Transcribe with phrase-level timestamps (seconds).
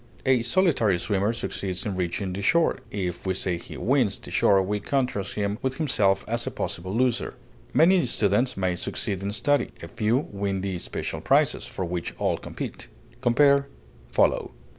[0.25, 4.59] A solitary swimmer succeeds in reaching the shore; if we say he wins the shore
[4.63, 7.35] we contrast him with himself as a possible loser.
[7.71, 12.39] Many students may succeed in study; a few win the special prizes, for which all
[12.39, 12.87] compete.
[13.21, 13.67] Compare
[14.09, 14.49] FOLLOW.